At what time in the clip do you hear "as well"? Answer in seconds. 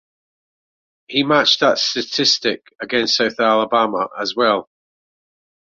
4.19-4.67